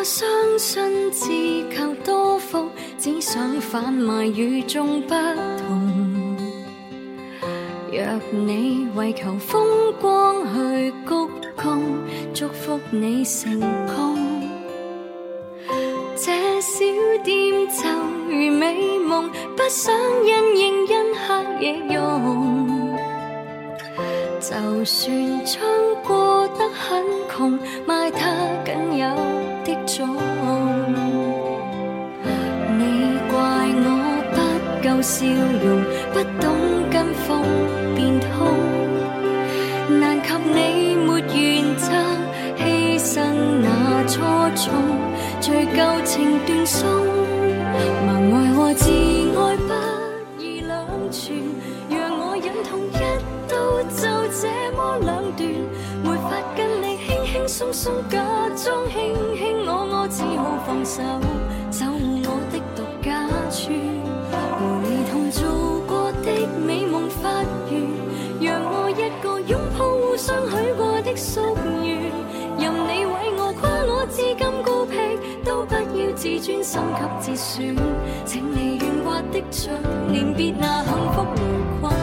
[0.00, 0.26] 我相
[0.58, 1.28] 信自
[1.70, 5.14] 求多福，只想贩卖与众不
[5.58, 6.38] 同。
[7.92, 11.14] 若你为求风光去鞠
[11.54, 11.82] 躬，
[12.32, 13.60] 祝福你成
[13.94, 14.16] 功。
[16.16, 16.82] 这小
[17.22, 17.86] 店就
[18.26, 19.94] 如美梦，不想
[20.24, 22.88] 因应因黑夜用。
[24.40, 25.60] 就算将
[26.02, 28.30] 过得很穷，卖它
[28.64, 29.06] 仅有
[32.78, 32.82] 你
[33.28, 33.34] 怪
[33.82, 33.88] 我
[34.30, 34.38] 不
[34.86, 35.26] 够笑
[35.64, 35.66] 容，
[36.12, 36.44] 不懂
[36.92, 36.94] 跟
[37.26, 37.28] 风
[37.96, 38.30] 变通。
[39.98, 41.34] 难及你没原
[41.76, 41.90] 则，
[42.56, 42.62] 牺
[43.00, 43.10] 牲
[43.60, 43.66] 那
[44.06, 44.22] 初
[44.54, 44.64] 衷，
[45.40, 46.78] 最旧情断送。
[48.06, 49.72] 盲爱和自爱不
[50.38, 50.70] 易两
[51.10, 51.34] 全，
[51.90, 52.94] 让我忍痛一
[53.48, 53.52] 刀
[53.90, 53.98] 就
[54.30, 54.46] 这
[54.76, 55.40] 么两断，
[56.04, 58.18] 没法跟你轻轻松松假
[58.54, 58.96] 装轻
[59.36, 59.49] 轻
[60.42, 61.02] 好放手，
[61.70, 63.76] 守护我的独家村，
[64.32, 64.34] 和
[64.88, 65.44] 你同做
[65.86, 66.26] 过的
[66.66, 67.28] 美梦发
[67.70, 67.82] 愿，
[68.40, 72.10] 让我一个拥抱互相许过的夙愿，
[72.58, 74.96] 任你为我夸我至今孤僻，
[75.44, 77.76] 都不要自尊心给自损，
[78.24, 79.70] 请你愿挂的嘴
[80.10, 81.99] 脸，别拿幸福来困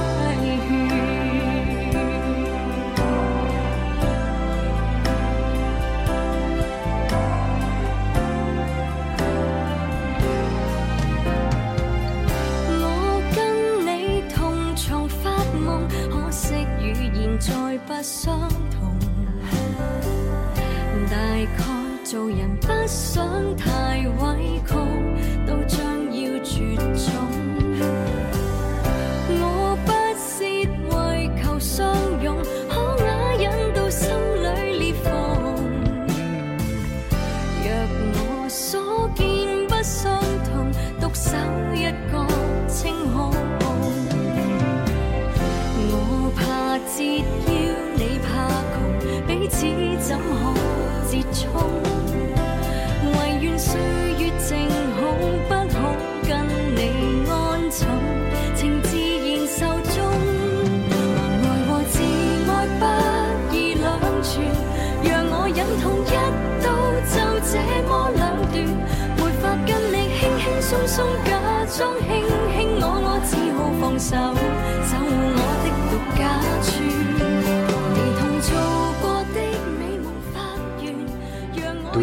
[17.40, 18.98] 再不相同。
[21.10, 21.64] 大概
[22.04, 24.74] 做人不想太委曲，
[25.46, 25.80] 都将
[26.12, 27.37] 要绝种。
[49.58, 50.22] 窮，彼此怎可
[51.10, 51.42] 折衷？
[53.14, 53.82] 唯願歲
[54.20, 54.50] 月靜
[54.96, 55.00] 好，
[55.50, 55.76] 不可
[56.28, 56.30] 跟
[56.76, 56.80] 你
[57.28, 57.34] 安
[57.72, 57.80] 枕，
[58.56, 59.58] 情自然壽
[59.90, 59.96] 終。
[60.94, 61.96] 盲愛和自
[62.48, 62.84] 愛不
[63.56, 63.86] 宜兩
[64.22, 64.30] 全，
[65.04, 66.08] 讓我忍痛一
[66.64, 66.66] 刀
[67.10, 67.52] 就這
[67.88, 68.56] 麼兩斷，
[69.18, 71.30] 沒法跟你輕輕鬆鬆假
[71.76, 72.08] 裝卿
[72.54, 74.14] 卿我我，只好放手，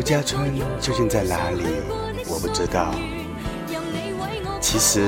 [0.04, 1.62] 独家村究竟在哪里？
[2.28, 2.94] 我不知道。
[4.60, 5.00] 其实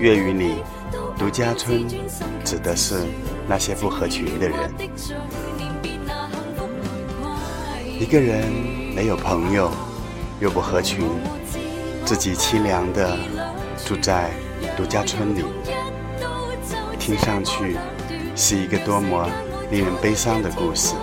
[0.00, 0.54] 粤语里，
[1.16, 1.86] 独家村
[2.44, 3.04] 指的是
[3.46, 4.58] 那些不合群的人。
[8.00, 8.44] 一个人
[8.96, 9.70] 没有朋友，
[10.40, 11.08] 又不合群，
[12.04, 13.16] 自己凄凉的
[13.86, 14.32] 住在
[14.76, 15.44] 独家村里，
[16.98, 17.76] 听上去
[18.34, 19.24] 是一个多么
[19.70, 20.96] 令人悲伤的故事。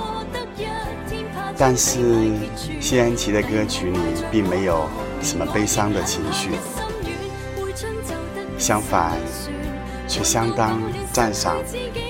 [1.61, 2.31] 但是
[2.79, 3.99] 谢安琪的歌曲里
[4.31, 4.87] 并没有
[5.21, 6.51] 什么悲伤的情绪，
[8.57, 9.17] 相反，
[10.07, 10.81] 却相当
[11.11, 11.57] 赞赏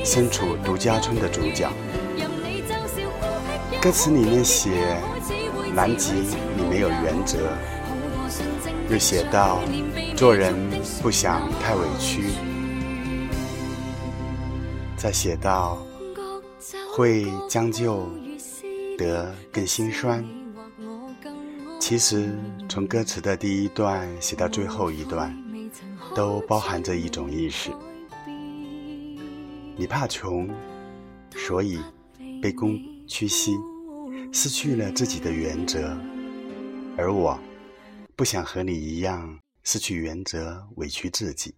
[0.05, 1.67] 身处独家村的主角。
[3.81, 5.01] 歌词里面写
[5.73, 6.11] 南极
[6.55, 7.39] 你没有原则，
[8.87, 9.61] 又写到
[10.15, 10.53] 做人
[11.01, 12.25] 不想太委屈，
[14.95, 15.79] 再写到
[16.95, 18.07] 会将就
[18.99, 20.21] 得更心酸。
[21.79, 22.37] 其实
[22.67, 25.33] 从歌词的第一段写到最后一段，
[26.13, 27.71] 都包含着一种意识。
[29.77, 30.49] 你怕穷，
[31.31, 31.79] 所以
[32.41, 32.77] 卑躬
[33.07, 33.53] 屈膝，
[34.33, 35.79] 失去了自己的原则；
[36.97, 37.39] 而我，
[38.17, 41.55] 不想和你一样失去原则，委屈自己，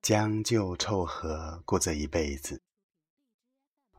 [0.00, 2.62] 将就凑合过这一辈子，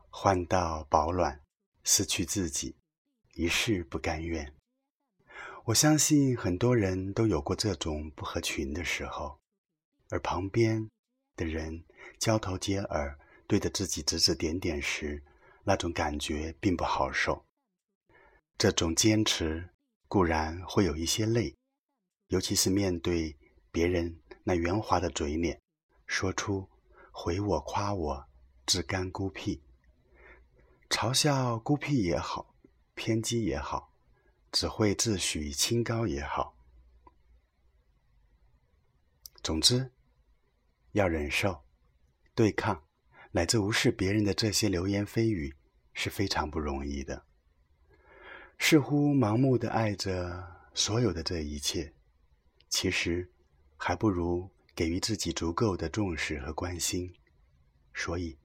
[0.10, 1.40] 换到保暖，
[1.84, 2.76] 失去自己，
[3.34, 4.54] 一世不甘愿。
[5.66, 9.40] 我相信很多人都有过这种不合群的时候，
[10.10, 10.90] 而旁边
[11.36, 11.84] 的人
[12.20, 13.18] 交头接耳，
[13.48, 15.24] 对着自己指指点点时，
[15.64, 17.46] 那种感觉并不好受。
[18.58, 19.70] 这种坚持
[20.08, 21.56] 固然会有一些累，
[22.28, 23.38] 尤其是面对
[23.72, 25.60] 别人那圆滑的嘴脸，
[26.06, 26.70] 说出
[27.12, 28.26] 回我夸我
[28.66, 29.62] 自甘孤僻，
[30.94, 32.54] 嘲笑孤僻也好，
[32.94, 33.92] 偏激也好。
[34.52, 36.56] 只会自诩清高也好，
[39.42, 39.92] 总之，
[40.92, 41.64] 要忍受、
[42.36, 42.84] 对抗，
[43.32, 45.56] 乃至无视别人的这些流言蜚语，
[45.94, 47.26] 是非常不容易的。
[48.60, 51.92] 似乎盲目的爱着所有的这一切，
[52.70, 53.28] 其实
[53.78, 57.12] 还不如给予自己足够的重视和关心。
[57.96, 58.38] 所以，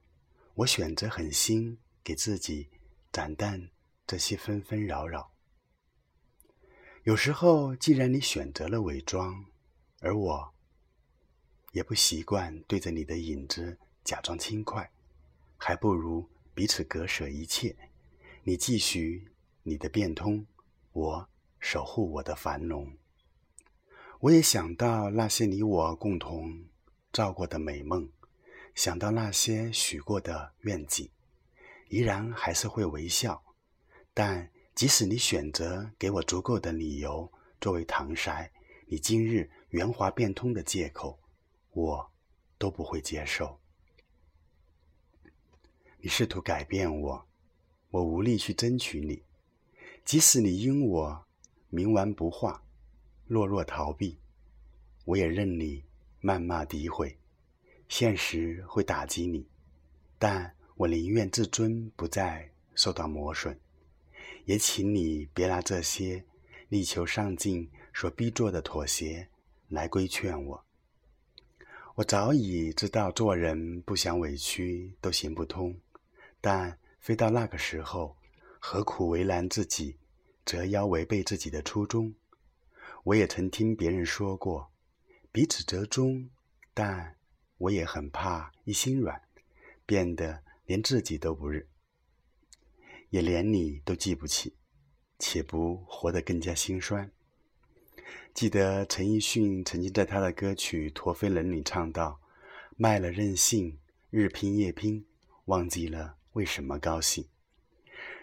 [0.55, 1.77] 我选择狠心
[2.09, 2.67] 给自己
[3.11, 3.69] 斩断
[4.07, 5.31] 这些纷纷扰扰。
[7.03, 9.45] 有时候，既然你选择了伪装，
[9.99, 10.51] 而我
[11.71, 14.91] 也不习惯对着你的影子假装轻快，
[15.55, 17.77] 还不如彼此割舍一切。
[18.41, 19.27] 你继续
[19.61, 20.47] 你的变通，
[20.91, 21.29] 我
[21.59, 22.97] 守护我的繁荣。
[24.21, 26.65] 我也想到那些你我共同
[27.13, 28.09] 造过的美梦，
[28.73, 31.07] 想到那些许过的愿景，
[31.89, 33.43] 依然还是会微笑，
[34.13, 34.49] 但。
[34.75, 38.49] 即使你选择给我足够的理由作为搪塞
[38.85, 41.19] 你今日圆滑变通的借口，
[41.71, 42.11] 我
[42.57, 43.59] 都不会接受。
[45.97, 47.27] 你试图改变我，
[47.89, 49.21] 我无力去争取你。
[50.05, 51.25] 即使你因我
[51.69, 52.63] 冥顽不化、
[53.27, 54.17] 懦弱逃避，
[55.03, 55.83] 我也任你
[56.21, 57.19] 谩骂诋毁。
[57.89, 59.45] 现实会打击你，
[60.17, 63.59] 但我宁愿自尊不再受到磨损。
[64.45, 66.23] 也请你别拿这些
[66.69, 69.27] 力求上进所逼做的妥协
[69.67, 70.63] 来规劝我。
[71.95, 75.75] 我早已知道做人不想委屈都行不通，
[76.39, 78.15] 但非到那个时候，
[78.57, 79.97] 何苦为难自己，
[80.45, 82.13] 折腰违背自己的初衷？
[83.03, 84.71] 我也曾听别人说过，
[85.29, 86.29] 彼此折中，
[86.73, 87.17] 但
[87.57, 89.21] 我也很怕一心软，
[89.85, 91.65] 变得连自己都不认。
[93.09, 94.53] 也连你都记不起，
[95.17, 97.09] 且不活得更加心酸。
[98.35, 102.21] 记得陈奕迅曾经在他的歌曲《陀飞轮》里唱道
[102.77, 103.79] ：“卖了任性，
[104.11, 105.07] 日拼夜拼，
[105.45, 107.27] 忘记了为什么高兴。”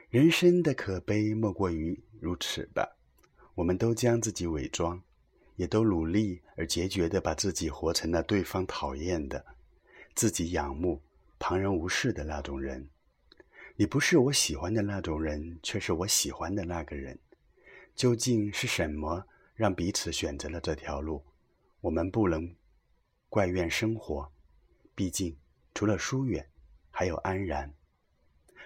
[0.08, 2.96] 人生的可悲莫过于如此吧。
[3.56, 5.02] 我们都将自己伪装，
[5.56, 9.44] 也都努力而决绝地把自己活成了对方讨厌的、
[10.14, 11.02] 自己仰慕、
[11.38, 12.88] 旁人无视的那种人。
[13.76, 17.18] 你不是我喜欢的那种人，却是我喜欢的那个人。
[17.94, 21.24] 究竟是什么让彼此选择了这条路？
[21.80, 22.54] 我们不能
[23.28, 24.30] 怪怨生活，
[24.94, 25.36] 毕竟
[25.74, 26.48] 除了疏远，
[26.90, 27.72] 还有安然。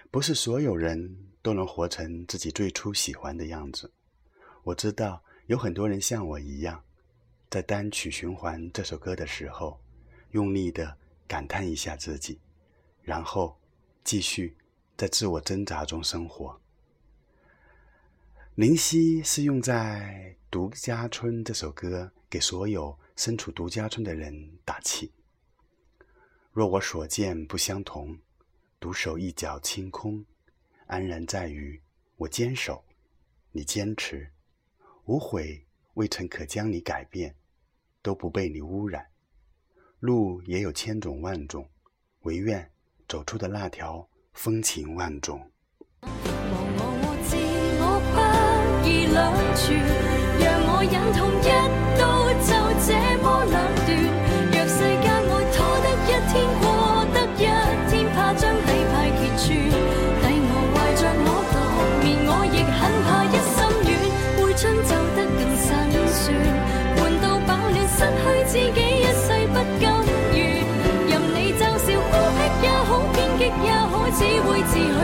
[0.09, 3.91] 不是所有人都能活成自己最初喜欢的样子。
[4.63, 6.83] 我知道有很多人像我一样，
[7.49, 9.79] 在单曲循环这首歌的时候，
[10.31, 10.97] 用力的
[11.27, 12.39] 感叹一下自己，
[13.03, 13.59] 然后
[14.03, 14.55] 继续。
[14.97, 16.61] 在自我挣扎中生活。
[18.53, 25.11] 林夕是用在《独家村》这首歌给所有身处独家村的人打气。
[26.51, 28.15] 若我所见不相同，
[28.79, 30.23] 独守一角清空，
[30.85, 31.81] 安然在于
[32.17, 32.85] 我坚守，
[33.51, 34.31] 你坚持，
[35.05, 35.65] 无悔
[35.95, 37.35] 未曾可将你改变，
[38.03, 39.07] 都不被你污染。
[39.99, 41.67] 路也有千种万种，
[42.19, 42.71] 唯愿
[43.11, 44.07] 走出的那条。
[44.31, 45.37] 风情万种。
[46.01, 47.35] 忘我自
[47.81, 48.15] 我不
[48.87, 49.19] 易两
[49.53, 49.75] 全，
[50.39, 51.49] 让我忍痛一
[51.99, 52.01] 刀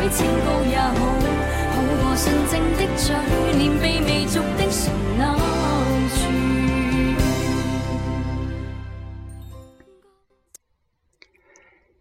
[0.10, 0.94] 清高也好，
[1.74, 3.14] 好过纯正的嘴
[3.58, 4.80] 脸，被媚俗的唇
[5.18, 5.24] 勾
[6.16, 6.20] 住。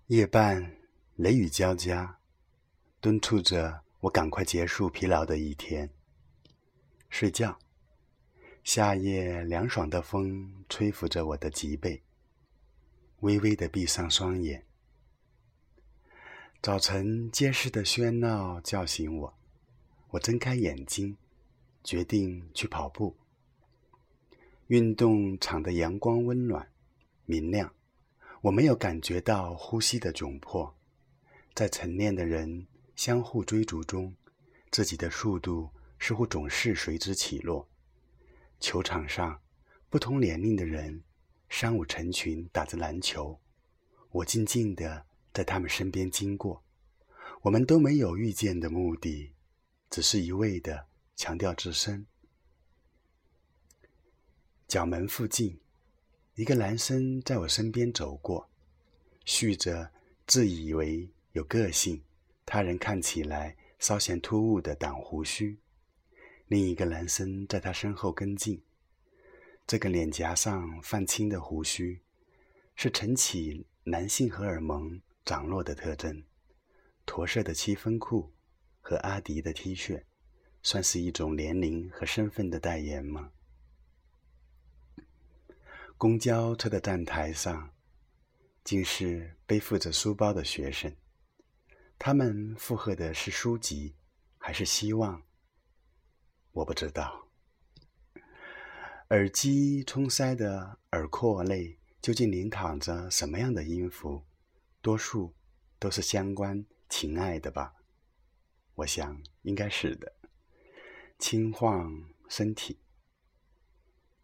[0.07, 0.77] 夜半，
[1.17, 2.19] 雷雨交加，
[3.01, 5.91] 敦促着我赶快结束疲劳的一天。
[7.09, 7.59] 睡觉。
[8.63, 12.03] 夏夜凉爽的风吹拂着我的脊背，
[13.21, 14.66] 微微的闭上双眼。
[16.63, 19.35] 早晨，街市的喧闹叫醒我。
[20.11, 21.17] 我睁开眼睛，
[21.85, 23.17] 决定去跑步。
[24.67, 26.69] 运动场的阳光温暖、
[27.25, 27.73] 明亮，
[28.41, 30.75] 我没有感觉到呼吸的窘迫。
[31.55, 34.13] 在晨练的人相互追逐中，
[34.73, 35.71] 自己的速度
[36.01, 37.69] 似乎总是随之起落。
[38.59, 39.41] 球场上，
[39.89, 41.05] 不同年龄的人
[41.49, 43.39] 三五成群打着篮球。
[44.11, 45.05] 我静静地。
[45.37, 46.65] 在他们身边经过，
[47.43, 49.35] 我们都没有遇见的目的，
[49.91, 52.07] 只是一味的强调自身。
[54.67, 55.61] 角门附近，
[56.37, 58.49] 一个男生在我身边走过，
[59.27, 59.93] 蓄着
[60.27, 62.03] 自以为有个性、
[62.47, 65.59] 他人看起来稍显突兀的短胡须，
[66.47, 68.63] 另一个男生在他身后跟进。
[69.67, 72.01] 这个脸颊上泛青的胡须，
[72.75, 76.25] 是晨起男性荷尔蒙涨落的特征。
[77.05, 78.33] 驼色的七分裤
[78.81, 80.05] 和阿迪的 T 恤，
[80.63, 83.33] 算是一种年龄和身份的代言吗？
[85.99, 87.75] 公交车的站台上，
[88.65, 90.95] 竟是背负着书包的学生。
[91.99, 93.95] 他们附和的是书籍，
[94.39, 95.23] 还是希望？
[96.53, 97.29] 我不知道。
[99.11, 104.25] 耳机充塞的耳廓内究竟流淌着什么样的音符？
[104.87, 105.35] 多数
[105.81, 107.75] 都是相关情爱的吧？
[108.77, 110.15] 我想应该是的。
[111.19, 112.79] 轻晃身体，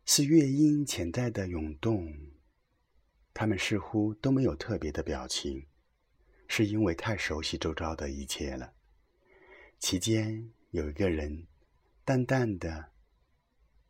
[0.04, 2.16] 是乐音潜在的涌动。
[3.34, 5.66] 他们似乎都没有特别的表情。
[6.46, 8.72] 是因为太熟悉周遭的一切了。
[9.80, 11.48] 其间有一个人，
[12.04, 12.92] 淡淡的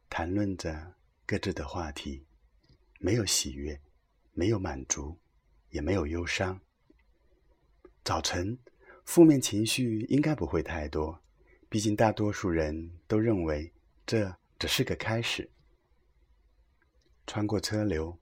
[0.09, 0.95] 谈论着
[1.26, 2.25] 各自的话题，
[2.99, 3.79] 没有喜悦，
[4.33, 5.19] 没有满足，
[5.73, 6.61] 也没有忧伤。
[8.05, 8.57] 早晨，
[9.05, 11.21] 负面情绪应该不会太多，
[11.69, 13.73] 毕竟大多数人都认为
[14.07, 15.50] 这只是个开始。
[17.26, 18.17] 穿过车流。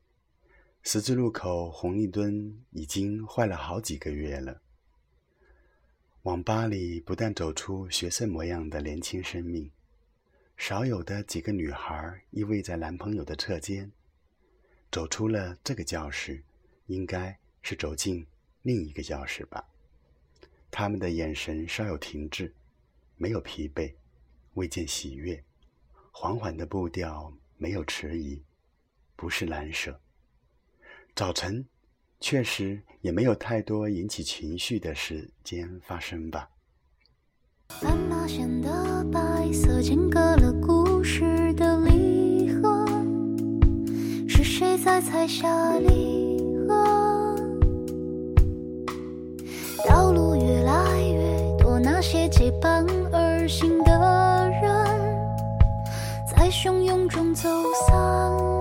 [0.83, 4.63] 十字路口红绿灯已经坏了好几个月了。
[6.23, 9.71] 网吧里不断走出学生模样的年轻生命，
[10.57, 13.93] 少有的几个女孩依偎在男朋友的侧肩，
[14.91, 16.45] 走出了这个教室，
[16.87, 18.27] 应该是走进
[18.63, 19.65] 另一个教室吧。
[20.71, 22.53] 他们的眼神稍有停滞，
[23.17, 23.93] 没有疲惫，
[24.55, 25.43] 未见喜悦，
[26.13, 28.41] 缓缓的步调没有迟疑，
[29.17, 30.01] 不是难舍。
[31.15, 31.67] 早晨，
[32.21, 36.49] 确实也没有太多引起情绪的时间发生吧。
[37.83, 42.87] 斑马线的白色间隔了故事的离合，
[44.29, 46.20] 是谁在踩下离
[52.31, 55.29] 结伴而行的人，
[56.25, 57.49] 在汹涌中走
[57.87, 58.60] 散。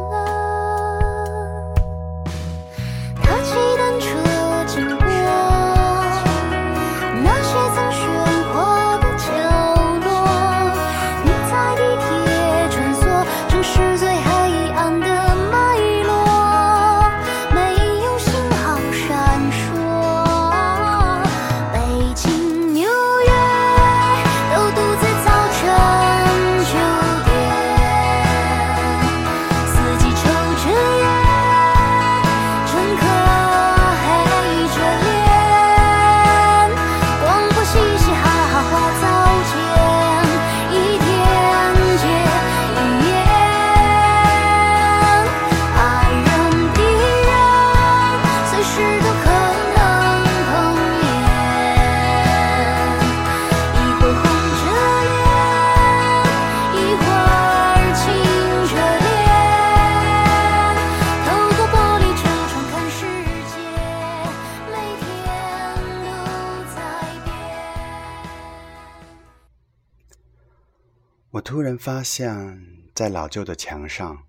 [71.50, 74.28] 突然发现，在老旧的墙上，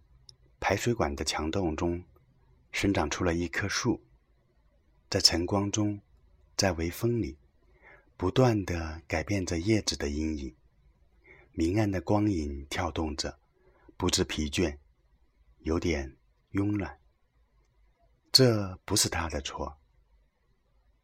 [0.58, 2.02] 排水管的墙洞中，
[2.72, 4.02] 生长出了一棵树，
[5.10, 6.00] 在晨光中，
[6.56, 7.36] 在微风里，
[8.16, 10.56] 不断的改变着叶子的阴影。
[11.52, 13.38] 明暗的光影跳动着，
[13.98, 14.78] 不知疲倦，
[15.58, 16.16] 有点
[16.52, 17.00] 慵懒。
[18.32, 19.76] 这不是他的错，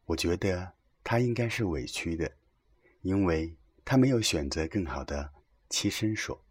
[0.05, 2.31] 我觉得他应该是委屈的，
[3.01, 3.55] 因为
[3.85, 5.36] 他没有选择更好的。
[5.69, 6.43] 栖身所，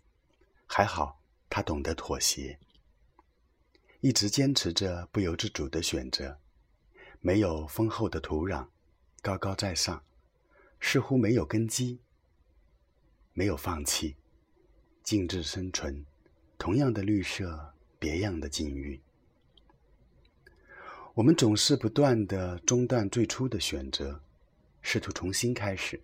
[0.66, 2.58] 还好他懂得妥协，
[4.00, 6.38] 一直坚持着不由自主的选择。
[7.20, 8.68] 没有丰厚的土壤，
[9.22, 10.04] 高高在上，
[10.80, 12.00] 似乎没有根基，
[13.32, 14.16] 没有放弃，
[15.02, 16.04] 静置生存。
[16.58, 19.00] 同样的绿色，别样的境遇。
[21.14, 24.22] 我们总是不断的中断最初的选择，
[24.82, 26.00] 试图重新开始，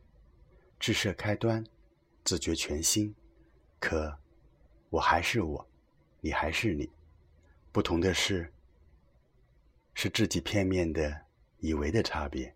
[0.81, 1.65] 自设开端。
[2.25, 3.15] 自觉全新，
[3.81, 4.19] 可
[4.91, 5.69] 我还是我，
[6.21, 6.91] 你还是你。
[7.73, 8.53] 不同的是，
[9.95, 11.27] 是自己片面的
[11.59, 12.55] 以为的差别。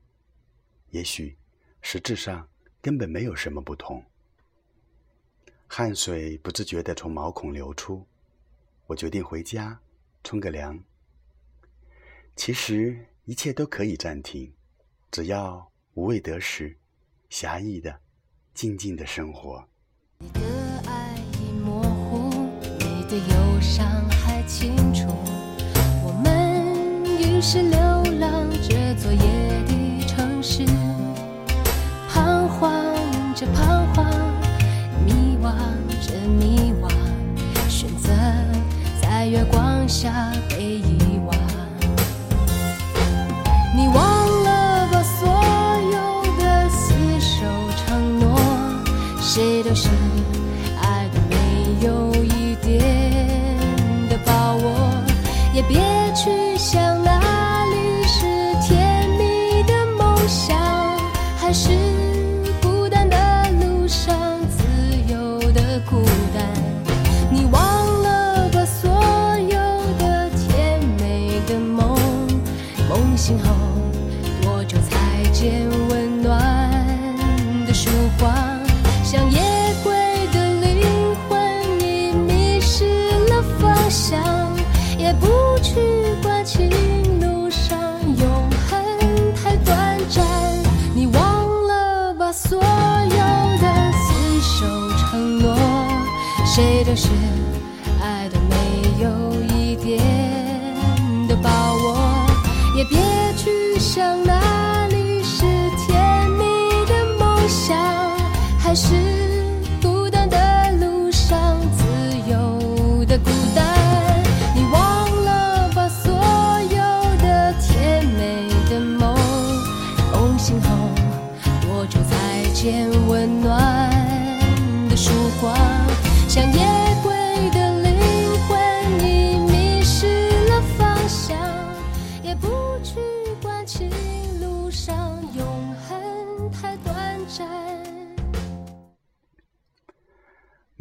[0.90, 1.36] 也许
[1.82, 2.48] 实质上
[2.80, 4.04] 根本没有什么不同。
[5.66, 8.06] 汗水不自觉的从毛孔流出，
[8.86, 9.80] 我决定回家
[10.22, 10.82] 冲个凉。
[12.36, 14.54] 其实一切都可以暂停，
[15.10, 16.76] 只要无畏得失，
[17.28, 18.00] 狭义的。
[18.56, 19.62] 静静的生活。
[20.18, 20.40] 你的
[20.86, 22.48] 爱已模糊，
[22.78, 25.06] 你的忧伤还清楚。
[26.02, 27.78] 我们于是流
[28.18, 29.20] 浪这座夜
[29.66, 30.64] 的城市，
[32.08, 32.72] 彷徨
[33.34, 34.06] 着彷徨，
[35.04, 35.52] 迷惘
[36.00, 36.90] 着迷惘，
[37.68, 38.08] 选择
[39.02, 40.32] 在月光下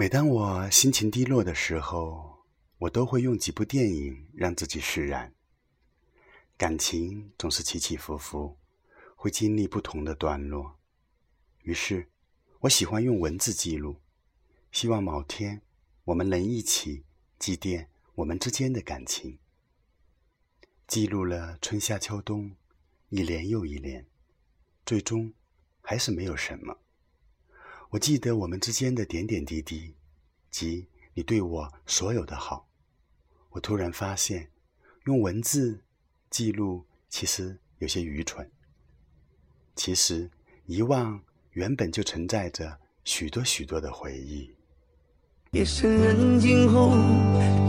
[0.05, 2.45] 每当我心情低落的时候，
[2.77, 5.33] 我都会用几部电影让自己释然。
[6.55, 8.55] 感情总是起起伏伏，
[9.15, 10.77] 会经历不同的段落。
[11.63, 12.07] 于是，
[12.59, 13.99] 我喜欢用文字记录，
[14.71, 15.63] 希望某天
[16.03, 17.03] 我们能一起
[17.39, 19.39] 祭奠我们之间的感情。
[20.85, 22.55] 记录了春夏秋冬，
[23.09, 24.05] 一年又一年，
[24.85, 25.33] 最终
[25.81, 26.77] 还是没有什么。
[27.95, 29.95] 我记得我们之间的点点滴滴，
[30.51, 32.67] 及你对我所有的好。
[33.51, 34.49] 我突然发现，
[35.05, 35.79] 用文字
[36.29, 38.51] 记录其实有些愚蠢。
[39.77, 40.29] 其实，
[40.65, 44.53] 遗忘原本就承载着许多许多的回忆。
[45.51, 46.91] 夜深人静后，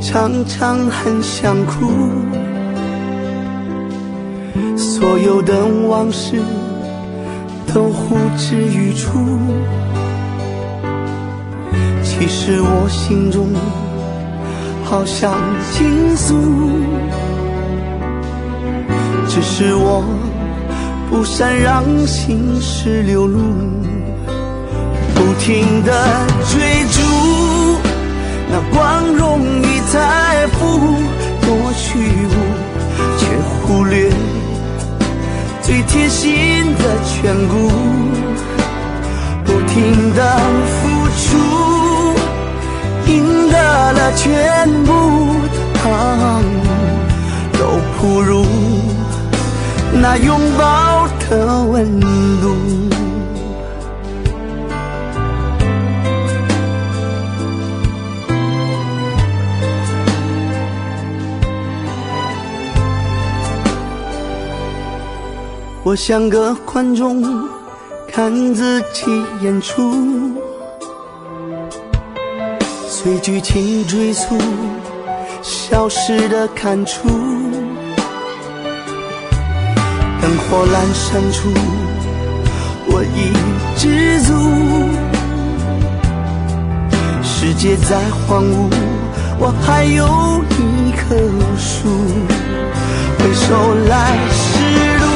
[0.02, 1.86] 常常很想哭。
[4.76, 6.42] 所有的往事
[7.72, 9.20] 都呼之欲出。
[12.18, 13.48] 其实我心中
[14.84, 15.38] 好想
[15.70, 16.34] 倾诉，
[19.28, 20.02] 只是我
[21.10, 23.38] 不善让心事流露，
[25.14, 25.92] 不停的
[26.50, 27.02] 追逐
[28.50, 30.78] 那光荣与财富，
[31.42, 32.34] 多虚无，
[33.18, 33.26] 却
[33.62, 34.10] 忽略
[35.60, 37.68] 最贴心的眷顾，
[39.44, 40.20] 不停的
[44.12, 44.92] 全部，
[45.84, 46.42] 啊，
[47.52, 48.44] 都不如
[50.00, 52.56] 那拥抱的温度。
[65.82, 67.22] 我像个观众，
[68.10, 69.04] 看自己
[69.40, 70.32] 演出，
[73.06, 74.36] 随剧情追溯，
[75.40, 77.06] 消失的感触。
[80.20, 81.48] 灯火阑珊处，
[82.88, 83.32] 我已
[83.76, 84.34] 知足。
[87.22, 88.74] 世界再荒芜，
[89.38, 91.14] 我还有一棵
[91.56, 91.86] 树。
[93.20, 94.58] 回首来时
[94.98, 95.06] 路。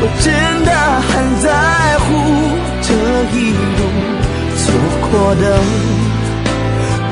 [0.00, 0.32] 我真
[0.64, 0.72] 的
[1.10, 1.46] 很在
[1.98, 2.06] 乎
[2.80, 2.88] 这
[3.36, 3.36] 一
[3.76, 3.80] 路
[4.56, 4.64] 错
[5.10, 5.44] 过的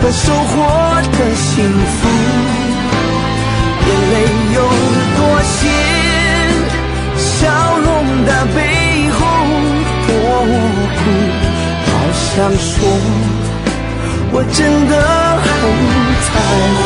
[0.01, 0.55] 和收获
[1.13, 2.09] 的幸福，
[3.87, 4.15] 眼泪
[4.55, 4.59] 有
[5.17, 5.63] 多咸，
[7.17, 7.29] 笑
[7.79, 7.87] 容
[8.25, 8.59] 的背
[9.11, 9.19] 后
[10.07, 10.09] 多
[10.97, 11.01] 苦。
[11.87, 12.25] 好想
[12.57, 12.77] 说，
[14.33, 14.93] 我真的
[15.43, 15.49] 很
[16.27, 16.29] 在
[16.77, 16.85] 乎。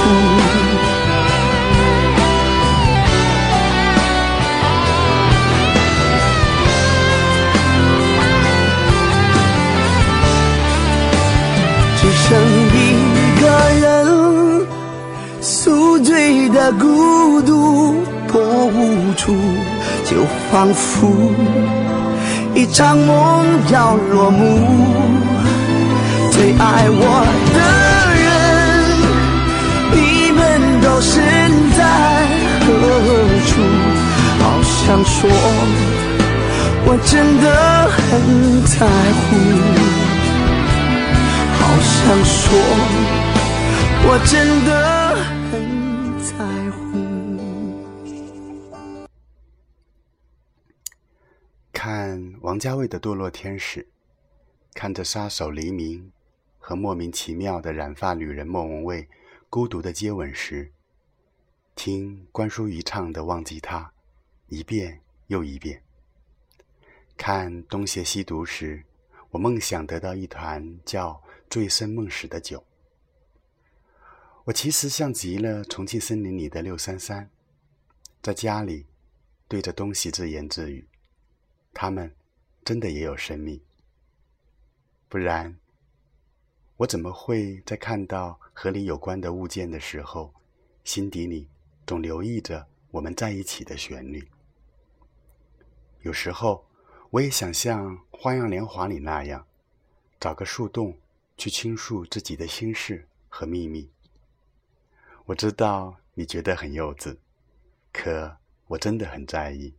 [16.78, 17.96] 孤独
[18.28, 19.34] 破无处，
[20.04, 21.08] 就仿佛
[22.54, 24.58] 一场梦要落幕。
[26.30, 27.58] 最爱我的
[28.22, 28.28] 人，
[29.92, 29.96] 你
[30.32, 30.38] 们
[30.80, 31.12] 都身
[31.76, 31.80] 在
[32.60, 32.66] 何
[33.46, 33.50] 处？
[34.38, 35.28] 好想说，
[36.86, 37.46] 我真的
[37.90, 37.98] 很
[38.64, 38.76] 在
[39.18, 39.20] 乎。
[41.58, 42.48] 好想说，
[44.02, 44.32] 我真
[44.64, 44.70] 的
[52.60, 53.82] 家卫的《堕落天使》，
[54.74, 56.12] 看着杀手黎明
[56.58, 59.08] 和莫名其妙的染发女人莫文蔚
[59.48, 60.70] 孤独的接吻时，
[61.74, 63.80] 听关淑怡唱的《忘记他》，
[64.54, 65.82] 一遍又一遍。
[67.16, 68.84] 看东邪西毒时，
[69.30, 71.20] 我梦想得到一团叫。
[71.50, 72.64] 醉生梦死的酒，
[74.44, 77.28] 我其实像极了重庆森林里的六三三，
[78.22, 78.86] 在家里
[79.48, 80.86] 对着东西自言自语。
[81.74, 82.14] 他们
[82.64, 83.60] 真的也有生命，
[85.08, 85.58] 不然
[86.76, 90.32] 我怎么会在看到和你有关的物件的时候，
[90.84, 91.48] 心底里
[91.86, 94.28] 总留意着我们在一起的旋律？
[96.02, 96.66] 有时候
[97.10, 99.46] 我也想像《花样年华》里那样，
[100.18, 100.98] 找个树洞。
[101.40, 103.90] 去倾诉自己的心事和秘密。
[105.24, 107.16] 我知道你觉得很幼稚，
[107.94, 109.72] 可我真的很在意。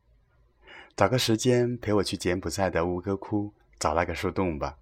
[1.01, 4.77] 找个时间陪我去柬埔寨的吴哥窟找那个树洞吧。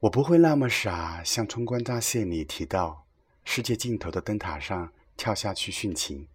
[0.00, 3.06] 我不会那么傻，像《冲关乍泄》里提到
[3.44, 6.26] 世界尽头的灯塔上跳下去殉情。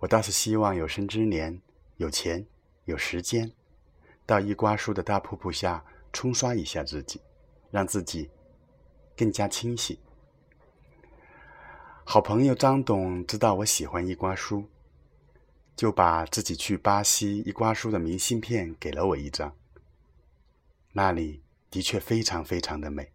[0.00, 1.62] 我倒是希望有生之年
[1.98, 2.44] 有钱
[2.86, 3.52] 有时间，
[4.26, 7.20] 到伊瓜树的大瀑布下冲刷一下自己。
[7.70, 8.28] 让自己
[9.16, 9.96] 更加清醒。
[12.02, 14.64] 好朋友张董知道我喜欢伊瓜书，
[15.74, 19.56] 就把自己去巴西一瓜书的明信片给了我一张。
[20.92, 23.10] 那里的确非常非常的美，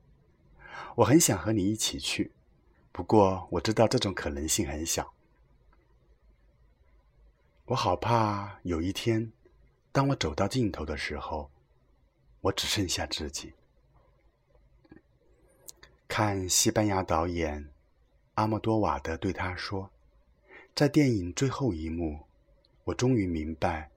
[0.95, 2.31] 我很想和你一起去，
[2.91, 5.13] 不过我知道这种可能性很小。
[7.65, 9.31] 我好怕有一天，
[9.91, 11.51] 当我走到尽头的时候，
[12.41, 13.53] 我只剩下自己。
[16.07, 17.69] 看西班牙导演
[18.35, 19.91] 阿莫多瓦的对他说
[20.73, 22.26] ：“在电影最后一幕，
[22.87, 23.91] 我终于明白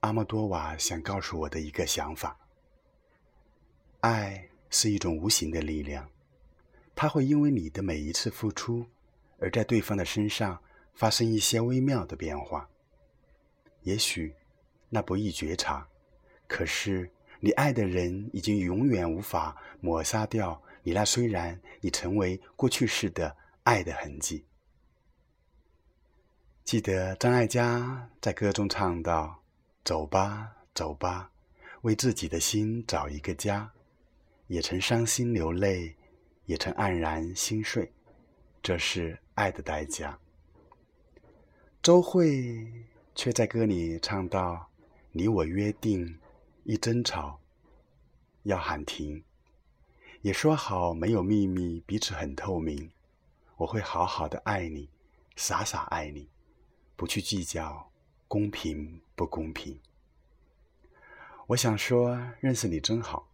[0.00, 2.36] 阿莫多瓦想告诉我的一个想法。
[4.00, 6.10] 爱是一种无形的力量，
[6.96, 8.84] 它会因为你的每一次付出，
[9.38, 10.60] 而在对方的身上
[10.94, 12.68] 发生一些微妙的变化。
[13.82, 14.34] 也许
[14.88, 15.86] 那不易觉察，
[16.48, 24.44] 可是你爱的人已经永远无法抹杀掉。”你那虽然已成为过去式的爱的痕迹。
[26.64, 29.38] 记得张艾嘉在歌中唱道
[29.84, 31.30] ：“走吧，走吧，
[31.82, 33.70] 为自己的心找一个家。
[34.46, 35.94] 也曾伤心流泪，
[36.46, 37.92] 也曾黯然心碎，
[38.62, 40.18] 这是爱的代价。”
[41.82, 42.66] 周慧
[43.14, 44.70] 却在歌里唱到
[45.12, 46.18] ：“你我约定，
[46.62, 47.38] 一争吵，
[48.44, 49.22] 要喊停。”
[50.22, 52.90] 也说好没有秘密，彼此很透明。
[53.58, 54.88] 我会好好的爱你，
[55.36, 56.26] 傻傻爱你，
[56.96, 57.88] 不去计较
[58.28, 59.78] 公平不公平。
[61.46, 63.26] 我想说，认识你真好。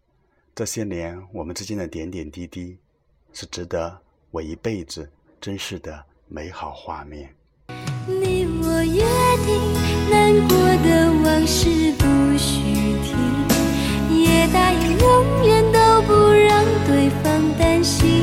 [0.54, 2.76] 这些年我们之间的点点滴滴，
[3.32, 7.34] 是值得我一辈子珍视的美好画面。
[8.06, 9.04] 你我约
[9.46, 9.72] 定，
[10.10, 12.04] 难过的往事不
[12.36, 12.60] 许
[13.04, 13.14] 提，
[14.24, 16.60] 也答应永远都不让。
[16.86, 18.19] 对方担心，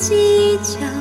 [0.00, 0.99] 计较。